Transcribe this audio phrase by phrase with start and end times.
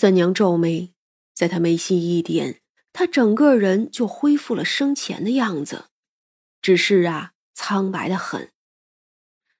[0.00, 0.94] 三娘皱眉，
[1.34, 2.60] 在她眉心一点，
[2.92, 5.86] 她整个人就恢复了生前的样子，
[6.62, 8.52] 只是啊，苍白的很。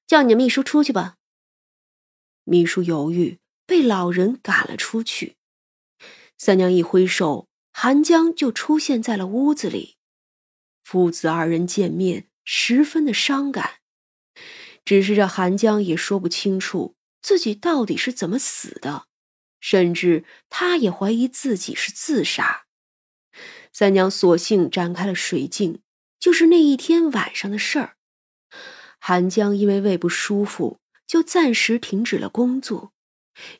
[0.06, 1.16] 叫你秘书出去吧。
[2.44, 5.34] 秘书犹豫，被老人赶了出去。
[6.36, 9.96] 三娘一挥手，韩江就出现在了屋子里。
[10.84, 13.80] 父子二人见面，十分的伤感。
[14.84, 19.07] 只是这韩江也说不清楚自己到底是怎么死的。
[19.60, 22.64] 甚至他也怀疑自己是自杀。
[23.72, 25.80] 三娘索性展开了水镜，
[26.18, 27.96] 就是那一天晚上的事儿。
[28.98, 32.92] 韩江因为胃不舒服，就暂时停止了工作，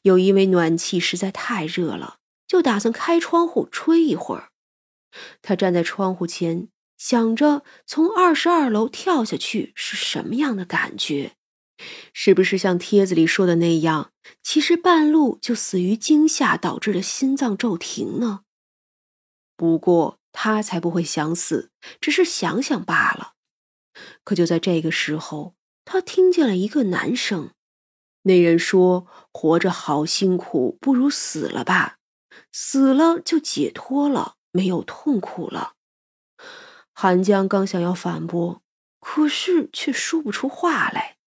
[0.03, 4.51] 又因为暖气实在太热了，就打算开窗户吹一会儿。
[5.41, 11.37] 他站在窗户前，想着从二十二楼跳下去是什么样的感觉。
[12.13, 18.41] 是不是像帖子里说的那样，其实半路就死于惊吓导致的心脏骤停呢？
[19.57, 23.35] 不过他才不会想死，只是想想罢了。
[24.23, 27.51] 可就在这个时候，他听见了一个男声。
[28.23, 31.99] 那人说：“活着好辛苦，不如死了吧，
[32.53, 35.75] 死了就解脱了，没有痛苦了。”
[36.93, 38.63] 韩江刚想要反驳，
[39.01, 41.18] 可是却说不出话来。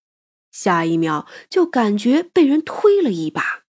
[0.52, 3.64] 下一秒就感觉被人推了一把，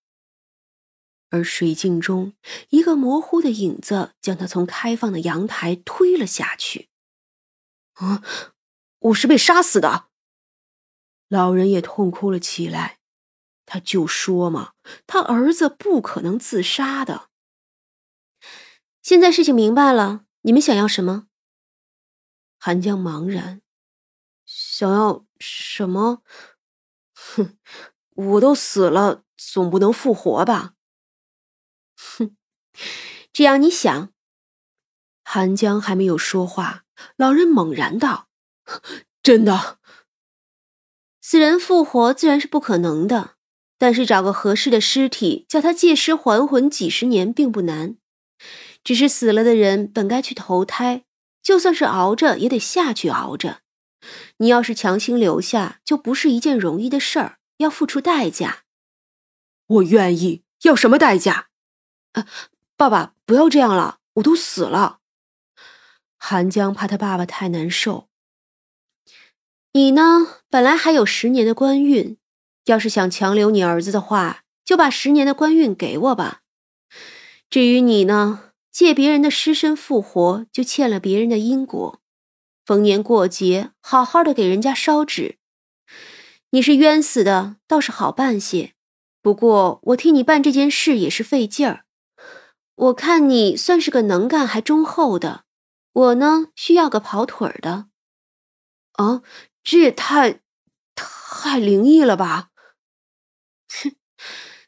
[1.31, 2.35] 而水镜中
[2.71, 6.89] 一个模糊的影子将他从开放的阳台推了下去。
[7.95, 8.23] 啊！
[8.99, 10.09] 我是被杀死的。
[11.29, 12.99] 老人也痛哭了起来。
[13.65, 14.75] 他就说嘛，
[15.07, 17.31] 他儿子不可能自杀的。
[19.01, 21.29] 现在事情明白了，你们想要什么？
[22.59, 23.63] 韩江茫然，
[24.45, 26.23] 想要什么？
[27.37, 27.57] 哼，
[28.15, 30.75] 我都死了，总不能复活吧？
[31.97, 32.37] 哼，
[33.33, 34.13] 只要你想。
[35.25, 36.85] 韩江还没有说话，
[37.17, 38.29] 老人猛然道
[39.23, 39.79] ：“真的，
[41.21, 43.37] 死人复活自然是不可能的，
[43.79, 47.97] 但是找个合适的尸体，叫他借尸还魂几十年并不难。
[48.85, 51.05] 只是死了的人本该去投胎，
[51.41, 53.63] 就算是熬着，也得下去熬着。”
[54.39, 58.65] 你要是强行留下，就不是一件容易的事儿，要付出代价。
[59.67, 61.49] 我愿意，要什么代价？
[62.13, 62.27] 啊，
[62.77, 64.99] 爸爸，不要这样了，我都死了。
[66.19, 68.09] 韩江怕他爸爸太难受。
[69.73, 72.19] 你呢，本来还有十年的官运，
[72.67, 76.43] 要是想强留你儿子的话，就把十年的官运给我吧。
[77.49, 82.02] 至于你呢，借别人的尸身复活，就欠了别人的因果。
[82.73, 85.37] 逢年过节，好好的给人家烧纸。
[86.53, 88.73] 你是冤死的，倒是好办些。
[89.21, 91.85] 不过我替你办这件事也是费劲儿。
[92.75, 95.45] 我看你算是个能干还忠厚的，
[95.93, 97.89] 我呢需要个跑腿儿的。
[98.93, 99.21] 啊，
[99.63, 100.41] 这也太
[100.95, 102.49] 太灵异了吧！
[103.69, 103.95] 哼，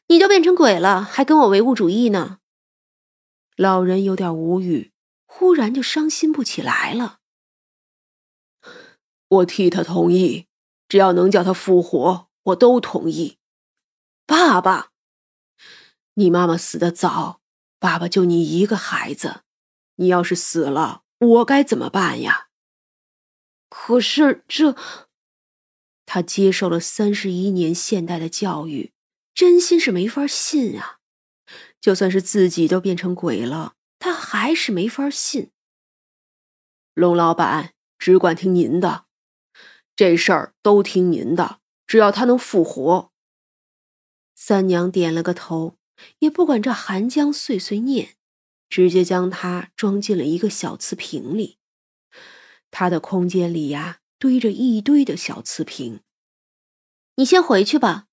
[0.09, 2.37] 你都变成鬼了，还跟我唯物主义呢？
[3.55, 4.91] 老人有点无语，
[5.25, 7.17] 忽然就伤心不起来了。
[9.35, 10.47] 我替他同意，
[10.87, 13.37] 只要能叫他复活，我都同意。
[14.25, 14.91] 爸爸，
[16.15, 17.41] 你妈妈死的早，
[17.79, 19.41] 爸爸就你一个孩子，
[19.95, 22.49] 你要是死了，我该怎么办呀？
[23.69, 24.75] 可是这，
[26.05, 28.93] 他接受了三十一年现代的教育，
[29.33, 30.99] 真心是没法信啊。
[31.81, 35.51] 就算是自己都变成鬼了，他还是没法信。
[36.93, 39.04] 龙老板只管听您的。
[39.95, 43.11] 这事儿都听您的，只要他能复活。
[44.35, 45.77] 三娘点了个头，
[46.19, 48.15] 也不管这寒江碎碎念，
[48.69, 51.57] 直接将他装进了一个小瓷瓶里。
[52.69, 56.01] 他的空间里呀，堆着一堆的小瓷瓶。
[57.15, 58.07] 你先回去吧，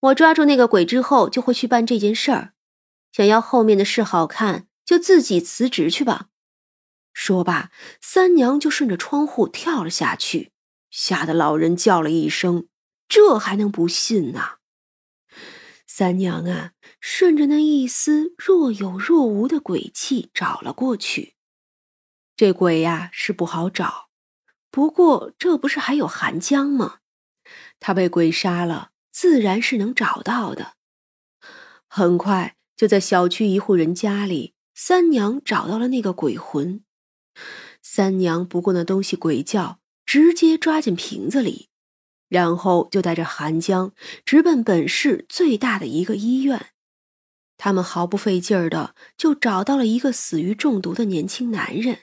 [0.00, 2.54] 我抓住那个鬼之后，就会去办这件事儿。
[3.12, 6.28] 想要后面的事好看，就自己辞职去吧。
[7.12, 10.52] 说罢，三娘就顺着窗户跳了下去。
[10.98, 12.68] 吓得老人叫了一声
[13.06, 14.52] ：“这还能不信呢？”
[15.86, 21.34] 三娘啊，顺着那一丝若有若无的鬼气找了过去。
[22.34, 24.08] 这鬼呀是不好找，
[24.70, 27.00] 不过这不是还有韩江吗？
[27.78, 30.76] 他被鬼杀了，自然是能找到的。
[31.86, 36.82] 很快就在小区一户人家里，三娘找到了那个鬼魂。
[37.82, 39.78] 三娘不顾那东西鬼叫。
[40.06, 41.68] 直接抓进瓶子里，
[42.28, 43.92] 然后就带着韩江
[44.24, 46.68] 直奔本市最大的一个医院。
[47.58, 52.00] 他们毫不费劲儿的就找到了一个死于中毒的年轻男人。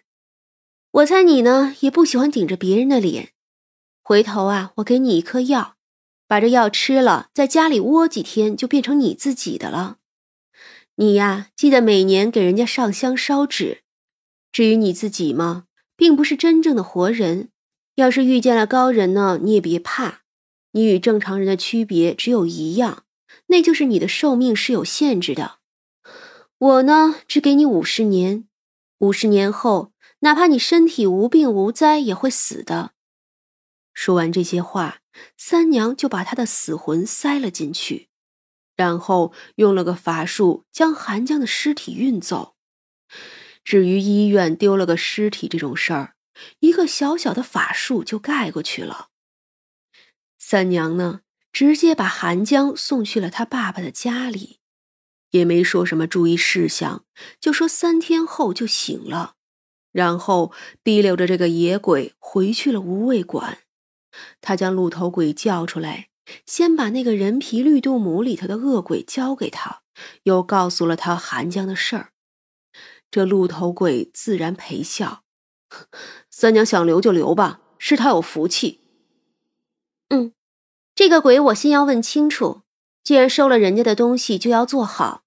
[0.91, 3.29] 我猜你呢也不喜欢顶着别人的脸。
[4.03, 5.77] 回头啊，我给你一颗药，
[6.27, 9.99] 把这药吃了，在家里窝几天，就变成你自己的了。
[10.95, 13.83] 你呀，记得每年给人家上香烧纸。
[14.51, 17.49] 至于你自己嘛，并不是真正的活人。
[17.95, 20.21] 要是遇见了高人呢，你也别怕。
[20.71, 23.03] 你与正常人的区别只有一样，
[23.47, 25.59] 那就是你的寿命是有限制的。
[26.57, 28.47] 我呢，只给你五十年，
[28.99, 32.93] 五十年后，哪怕你身体无病无灾，也会死的。
[33.93, 35.01] 说完这些话，
[35.37, 38.09] 三娘就把他的死魂塞了进去，
[38.75, 42.55] 然后用了个法术将韩江的尸体运走。
[43.63, 46.12] 至于医院丢了个尸体这种事儿，
[46.59, 49.09] 一个小小的法术就盖过去了。
[50.37, 51.21] 三娘呢，
[51.51, 54.59] 直接把韩江送去了他爸爸的家里，
[55.31, 57.05] 也没说什么注意事项，
[57.39, 59.35] 就说三天后就醒了，
[59.91, 60.51] 然后
[60.83, 63.59] 提溜着这个野鬼回去了无畏馆。
[64.41, 66.09] 他将鹿头鬼叫出来，
[66.45, 69.81] 先把那个人皮绿度母里头的恶鬼交给他，
[70.23, 72.11] 又告诉了他韩江的事儿。
[73.09, 75.23] 这鹿头鬼自然陪笑，
[76.29, 78.81] 三娘想留就留吧，是她有福气。
[80.09, 80.33] 嗯，
[80.93, 82.61] 这个鬼我先要问清楚。
[83.03, 85.23] 既然收了人家的东西，就要做好。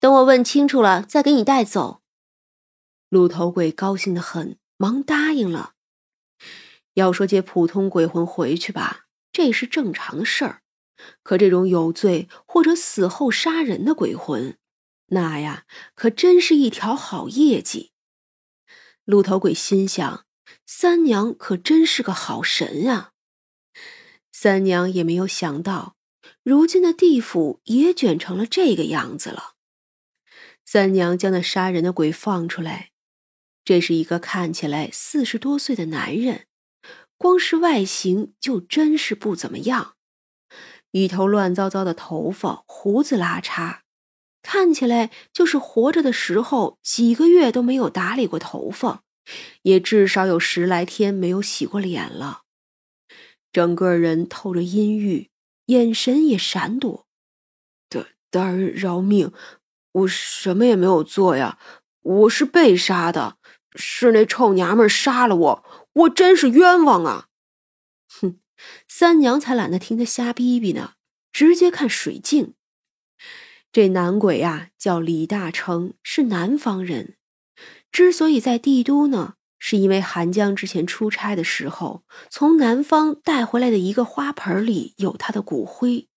[0.00, 2.00] 等我问清楚了，再给你带走。
[3.08, 5.74] 鹿头鬼高兴的很，忙答应了。
[6.94, 10.62] 要说接普通鬼魂回去吧，这是正常的事儿。
[11.22, 14.58] 可这种有罪或者死后杀人的鬼魂，
[15.06, 15.64] 那呀，
[15.94, 17.92] 可真是一条好业绩。
[19.08, 20.26] 鹿头鬼心想：
[20.66, 23.12] 三娘可真是个好神啊！
[24.30, 25.96] 三娘也没有想到，
[26.42, 29.54] 如今的地府也卷成了这个样子了。
[30.66, 32.90] 三娘将那杀人的鬼放出来，
[33.64, 36.46] 这是一个看起来四十多岁的男人，
[37.16, 39.96] 光是外形就真是不怎么样，
[40.90, 43.78] 一头乱糟糟的头发，胡子拉碴，
[44.50, 49.02] 看起来就是活着的时候几个月都没有打理过头发，
[49.60, 52.44] 也至少有十来天没有洗过脸了。
[53.52, 55.28] 整个人透着阴郁，
[55.66, 57.06] 眼神也闪躲。
[57.90, 59.32] 大大人饶命，
[59.92, 61.58] 我什么也没有做呀，
[62.00, 63.36] 我是被杀的，
[63.76, 67.26] 是那臭娘们杀了我，我真是冤枉啊！
[68.08, 68.40] 哼，
[68.88, 70.94] 三娘才懒得听他瞎逼逼呢，
[71.30, 72.54] 直接看水镜。
[73.70, 77.16] 这男鬼呀，叫李大成，是南方人，
[77.92, 79.34] 之所以在帝都呢。
[79.60, 86.08] 是因为韩江之前出差的时候，从南方带回来的一个花盆里有他的骨灰。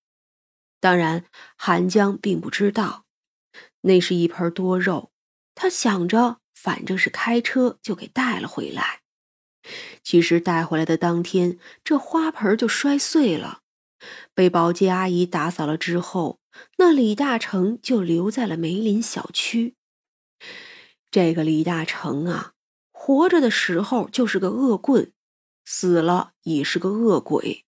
[0.80, 1.26] 当然，
[1.58, 3.06] 韩江并不知道，
[3.82, 5.12] 那是一盆多肉。
[5.56, 9.02] 他想着，反正是开车，就给带了回来。
[10.04, 13.61] 其实带回来的当天，这花盆就摔碎了，
[14.34, 16.40] 被保洁阿姨打扫了之后，
[16.78, 19.76] 那李大成就留在了梅林小区。
[21.10, 22.54] 这个李大成啊。
[23.04, 25.12] 活着的时候就是个恶棍，
[25.66, 27.66] 死了也是个恶鬼，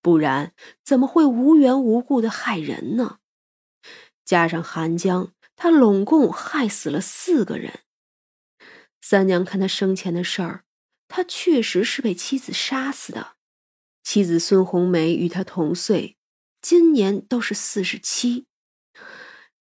[0.00, 3.18] 不然怎么会无缘无故的害人呢？
[4.24, 7.80] 加上韩江，他拢共害死了四个人。
[9.02, 10.64] 三娘看他生前的事儿，
[11.08, 13.36] 他确实是被妻子杀死的。
[14.12, 16.16] 妻子孙红梅与他同岁，
[16.60, 18.46] 今年都是四十七。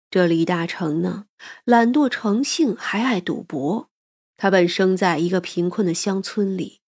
[0.10, 1.26] 这李大成呢，
[1.66, 3.92] 懒惰成性，还爱赌博。
[4.38, 6.82] 他本生在一个贫困的乡村里，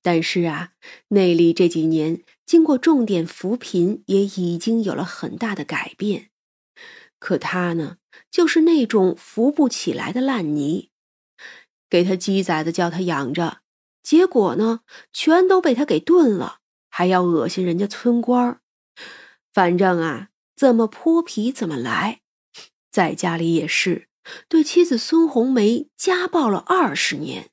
[0.00, 0.74] 但是啊，
[1.08, 6.30] 内里这几年经过重点扶贫，也已经有了很大的改变。
[7.18, 7.96] 可他呢，
[8.30, 10.90] 就是那种扶不起来的烂泥，
[11.90, 13.62] 给他鸡崽子叫他养着，
[14.04, 14.82] 结果呢，
[15.12, 16.60] 全都被他给炖了，
[16.94, 18.60] 还要恶心人家村官
[19.50, 22.20] 反正啊，怎么泼皮怎么来，
[22.90, 24.08] 在家里也是。
[24.46, 27.48] 对妻子孙红梅家暴了二十年，